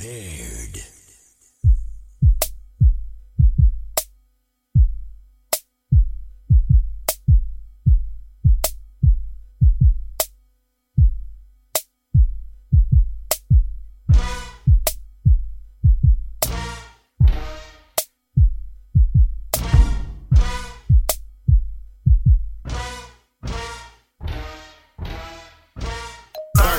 prepared. 0.00 0.49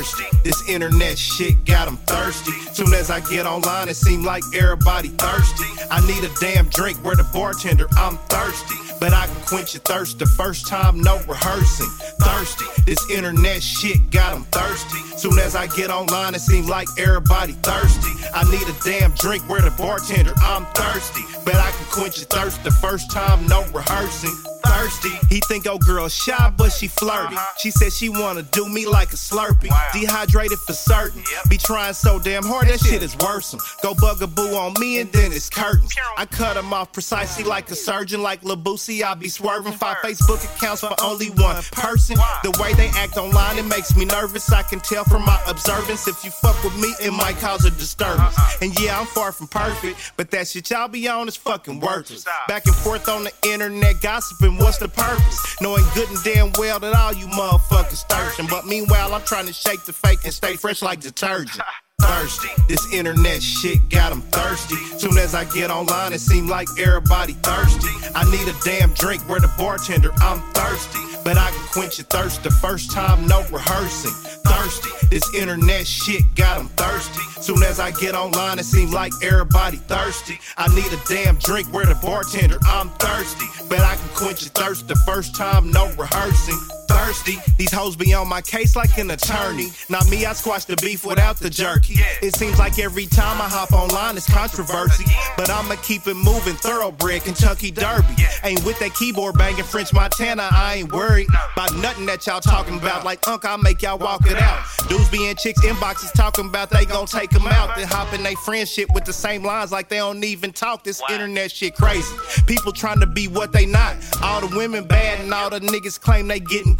Thirsty. 0.00 0.24
This 0.44 0.66
internet 0.68 1.18
shit 1.18 1.64
got 1.66 1.84
them 1.84 1.98
thirsty. 2.06 2.52
Soon 2.72 2.94
as 2.94 3.10
I 3.10 3.20
get 3.20 3.44
online, 3.44 3.88
it 3.88 3.96
seem 3.96 4.24
like 4.24 4.42
everybody 4.54 5.08
thirsty. 5.08 5.66
I 5.90 6.00
need 6.06 6.24
a 6.24 6.32
damn 6.40 6.68
drink 6.68 6.98
where 7.04 7.16
the 7.16 7.28
bartender, 7.34 7.86
I'm 7.98 8.16
thirsty. 8.28 8.76
But 8.98 9.12
I 9.12 9.26
can 9.26 9.42
quench 9.42 9.74
your 9.74 9.82
thirst 9.82 10.18
the 10.18 10.26
first 10.26 10.66
time, 10.66 11.00
no 11.00 11.20
rehearsing. 11.28 11.90
Thirsty. 12.20 12.64
This 12.86 13.10
internet 13.10 13.62
shit 13.62 14.10
got 14.10 14.32
them 14.32 14.44
thirsty. 14.44 15.00
Soon 15.18 15.38
as 15.38 15.54
I 15.54 15.66
get 15.66 15.90
online, 15.90 16.34
it 16.34 16.40
seem 16.40 16.66
like 16.66 16.88
everybody 16.98 17.52
thirsty. 17.52 18.12
I 18.34 18.44
need 18.50 18.66
a 18.68 18.76
damn 18.82 19.12
drink 19.12 19.46
where 19.50 19.60
the 19.60 19.70
bartender, 19.72 20.32
I'm 20.42 20.64
thirsty. 20.72 21.22
But 21.44 21.56
I 21.56 21.70
can 21.72 21.86
quench 21.86 22.16
your 22.18 22.26
thirst 22.26 22.64
the 22.64 22.70
first 22.70 23.10
time, 23.10 23.46
no 23.46 23.64
rehearsing 23.74 24.49
thirsty. 24.64 25.10
He 25.28 25.40
think 25.48 25.66
old 25.66 25.82
girl 25.82 26.08
shy, 26.08 26.52
but 26.56 26.70
she 26.70 26.88
flirty. 26.88 27.36
She 27.58 27.70
said 27.70 27.92
she 27.92 28.08
wanna 28.08 28.42
do 28.42 28.68
me 28.68 28.86
like 28.86 29.12
a 29.12 29.16
Slurpee. 29.16 29.70
Dehydrated 29.92 30.58
for 30.58 30.72
certain. 30.72 31.22
Be 31.48 31.56
trying 31.58 31.94
so 31.94 32.18
damn 32.18 32.44
hard, 32.44 32.68
that 32.68 32.80
shit 32.80 33.02
is 33.02 33.16
worrisome. 33.18 33.60
Go 33.82 33.94
bugaboo 33.94 34.54
on 34.54 34.74
me 34.80 35.00
and 35.00 35.10
then 35.12 35.32
it's 35.32 35.48
curtains. 35.48 35.94
I 36.16 36.26
cut 36.26 36.56
him 36.56 36.72
off 36.72 36.92
precisely 36.92 37.44
like 37.44 37.70
a 37.70 37.74
surgeon, 37.74 38.22
like 38.22 38.42
Labusi. 38.42 39.02
I 39.02 39.14
be 39.14 39.28
swerving 39.28 39.72
five 39.72 39.98
Facebook 39.98 40.44
accounts 40.56 40.80
for 40.80 40.94
only 41.02 41.30
one 41.30 41.62
person. 41.72 42.16
The 42.42 42.56
way 42.62 42.74
they 42.74 42.88
act 42.96 43.16
online, 43.16 43.58
it 43.58 43.64
makes 43.64 43.96
me 43.96 44.04
nervous. 44.04 44.52
I 44.52 44.62
can 44.62 44.80
tell 44.80 45.04
from 45.04 45.24
my 45.24 45.40
observance. 45.48 46.06
If 46.08 46.24
you 46.24 46.30
fuck 46.30 46.62
with 46.64 46.76
me, 46.78 46.94
it 47.00 47.12
might 47.12 47.36
cause 47.38 47.64
a 47.64 47.70
disturbance. 47.70 48.36
And 48.60 48.78
yeah, 48.80 48.98
I'm 48.98 49.06
far 49.06 49.32
from 49.32 49.48
perfect, 49.48 50.12
but 50.16 50.30
that 50.30 50.48
shit 50.48 50.70
y'all 50.70 50.88
be 50.88 51.08
on 51.08 51.28
is 51.28 51.36
fucking 51.36 51.80
worthless. 51.80 52.24
Back 52.48 52.66
and 52.66 52.74
forth 52.74 53.08
on 53.08 53.24
the 53.24 53.32
internet, 53.44 54.00
gossiping. 54.00 54.49
What's 54.58 54.78
the 54.78 54.88
purpose? 54.88 55.56
Knowing 55.60 55.84
good 55.94 56.08
and 56.08 56.22
damn 56.22 56.52
well 56.58 56.78
that 56.80 56.94
all 56.94 57.12
you 57.12 57.26
motherfuckers 57.26 58.04
thirsting. 58.08 58.46
But 58.48 58.66
meanwhile, 58.66 59.14
I'm 59.14 59.22
trying 59.22 59.46
to 59.46 59.52
shake 59.52 59.84
the 59.84 59.92
fake 59.92 60.20
and 60.24 60.32
stay 60.32 60.56
fresh 60.56 60.82
like 60.82 61.00
detergent. 61.00 61.60
Thirsty. 62.00 62.48
This 62.66 62.92
internet 62.94 63.42
shit 63.42 63.90
got 63.90 64.08
them 64.08 64.22
thirsty. 64.22 64.76
Soon 64.98 65.18
as 65.18 65.34
I 65.34 65.44
get 65.44 65.70
online, 65.70 66.14
it 66.14 66.20
seem 66.20 66.48
like 66.48 66.66
everybody 66.78 67.34
thirsty. 67.34 67.92
I 68.14 68.24
need 68.30 68.48
a 68.48 68.56
damn 68.64 68.94
drink 68.94 69.28
where 69.28 69.38
the 69.38 69.52
bartender, 69.58 70.10
I'm 70.22 70.40
thirsty. 70.54 70.98
But 71.24 71.36
I 71.36 71.50
can 71.50 71.66
quench 71.68 71.98
your 71.98 72.06
thirst 72.06 72.42
the 72.42 72.50
first 72.50 72.90
time, 72.90 73.26
no 73.26 73.44
rehearsing. 73.52 74.39
Thirsty. 74.50 74.90
This 75.10 75.34
internet 75.34 75.86
shit 75.86 76.34
got 76.34 76.58
them 76.58 76.68
thirsty. 76.70 77.20
Soon 77.40 77.62
as 77.62 77.78
I 77.78 77.92
get 77.92 78.14
online, 78.14 78.58
it 78.58 78.64
seems 78.64 78.92
like 78.92 79.12
everybody 79.22 79.76
thirsty. 79.76 80.38
I 80.56 80.68
need 80.74 80.92
a 80.92 81.00
damn 81.08 81.36
drink 81.36 81.72
where 81.72 81.86
the 81.86 81.94
bartender, 81.94 82.58
I'm 82.66 82.88
thirsty. 82.98 83.46
But 83.68 83.80
I 83.80 83.94
can 83.96 84.08
quench 84.08 84.42
your 84.42 84.50
thirst 84.50 84.88
the 84.88 84.96
first 85.06 85.34
time, 85.36 85.70
no 85.70 85.86
rehearsing. 85.96 86.79
Thirsty. 87.00 87.38
These 87.56 87.72
hoes 87.72 87.96
be 87.96 88.12
on 88.12 88.28
my 88.28 88.42
case 88.42 88.76
like 88.76 88.98
an 88.98 89.10
attorney. 89.10 89.72
Not 89.88 90.08
me, 90.10 90.26
I 90.26 90.34
squash 90.34 90.66
the 90.66 90.76
beef 90.82 91.02
without 91.04 91.36
the 91.36 91.48
jerky. 91.48 91.94
It 92.20 92.36
seems 92.36 92.58
like 92.58 92.78
every 92.78 93.06
time 93.06 93.40
I 93.40 93.48
hop 93.48 93.72
online, 93.72 94.18
it's 94.18 94.30
controversy. 94.30 95.04
But 95.34 95.48
I'ma 95.48 95.76
keep 95.82 96.06
it 96.06 96.14
moving, 96.14 96.56
thoroughbred, 96.56 97.24
Kentucky 97.24 97.70
Derby. 97.70 98.14
Ain't 98.44 98.64
with 98.66 98.78
that 98.80 98.94
keyboard 98.94 99.38
banging 99.38 99.64
French 99.64 99.94
Montana, 99.94 100.48
I 100.52 100.76
ain't 100.76 100.92
worried 100.92 101.28
about 101.54 101.74
nothing 101.76 102.04
that 102.04 102.26
y'all 102.26 102.40
talking 102.40 102.76
about. 102.76 103.04
Like, 103.04 103.26
Unk, 103.26 103.46
I'll 103.46 103.56
make 103.56 103.80
y'all 103.80 103.98
walk 103.98 104.26
it 104.26 104.36
out. 104.36 104.62
Dudes 104.90 105.08
be 105.08 105.26
in 105.26 105.36
chicks' 105.36 105.64
inboxes 105.64 106.12
talking 106.12 106.46
about 106.46 106.68
they 106.68 106.84
gon' 106.84 107.06
take 107.06 107.30
them 107.30 107.46
out. 107.46 107.76
Then 107.76 107.86
hop 107.86 108.12
in 108.12 108.22
they 108.22 108.34
friendship 108.34 108.90
with 108.92 109.06
the 109.06 109.12
same 109.12 109.42
lines 109.42 109.72
like 109.72 109.88
they 109.88 109.96
don't 109.96 110.22
even 110.22 110.52
talk. 110.52 110.84
This 110.84 111.00
internet 111.10 111.50
shit 111.50 111.76
crazy. 111.76 112.14
People 112.46 112.72
trying 112.72 113.00
to 113.00 113.06
be 113.06 113.26
what 113.26 113.52
they 113.52 113.64
not. 113.64 113.96
All 114.22 114.46
the 114.46 114.54
women 114.54 114.84
bad 114.84 115.20
and 115.20 115.32
all 115.32 115.48
the 115.48 115.60
niggas 115.60 115.98
claim 115.98 116.28
they 116.28 116.40
getting 116.40 116.76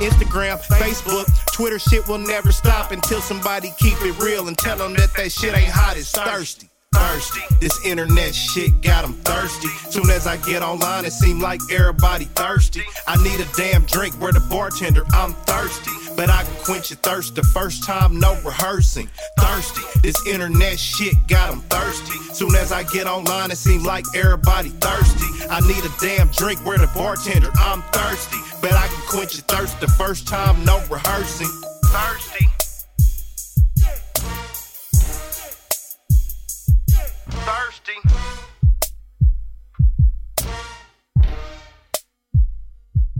Instagram, 0.00 0.58
Facebook, 0.78 1.26
Twitter 1.52 1.78
shit 1.78 2.06
will 2.08 2.18
never 2.18 2.52
stop 2.52 2.92
until 2.92 3.20
somebody 3.20 3.72
keep 3.78 4.00
it 4.02 4.18
real 4.20 4.48
and 4.48 4.56
tell 4.56 4.76
them 4.76 4.94
that 4.94 5.12
that 5.14 5.32
shit 5.32 5.56
ain't 5.56 5.68
hot, 5.70 5.96
it's 5.96 6.12
thirsty. 6.12 6.68
Thirsty. 7.08 7.40
This 7.58 7.86
internet 7.86 8.34
shit 8.34 8.82
got 8.82 9.00
them 9.00 9.14
thirsty. 9.24 9.68
Soon 9.90 10.10
as 10.10 10.26
I 10.26 10.36
get 10.36 10.62
online, 10.62 11.06
it 11.06 11.12
seem 11.12 11.40
like 11.40 11.58
everybody 11.72 12.26
thirsty. 12.26 12.82
I 13.06 13.16
need 13.22 13.40
a 13.40 13.48
damn 13.56 13.86
drink 13.86 14.14
where 14.16 14.30
the 14.30 14.40
bartender, 14.50 15.04
I'm 15.14 15.32
thirsty. 15.48 15.90
But 16.16 16.28
I 16.28 16.44
can 16.44 16.54
quench 16.64 16.90
your 16.90 16.98
thirst 16.98 17.34
the 17.34 17.42
first 17.42 17.82
time, 17.82 18.20
no 18.20 18.38
rehearsing. 18.44 19.08
Thirsty. 19.38 19.80
This 20.02 20.26
internet 20.26 20.78
shit 20.78 21.14
got 21.28 21.50
them 21.50 21.62
thirsty. 21.70 22.18
Soon 22.34 22.54
as 22.54 22.72
I 22.72 22.82
get 22.82 23.06
online, 23.06 23.50
it 23.52 23.56
seem 23.56 23.84
like 23.84 24.04
everybody 24.14 24.68
thirsty. 24.68 25.48
I 25.48 25.60
need 25.60 25.82
a 25.82 25.92
damn 26.00 26.28
drink 26.28 26.64
where 26.66 26.76
the 26.76 26.88
bartender, 26.88 27.50
I'm 27.58 27.80
thirsty. 27.84 28.36
But 28.60 28.74
I 28.74 28.86
can 28.86 29.00
quench 29.08 29.32
your 29.32 29.44
thirst 29.44 29.80
the 29.80 29.88
first 29.88 30.28
time, 30.28 30.62
no 30.62 30.76
rehearsing. 30.90 31.48
Thirsty. 31.86 32.47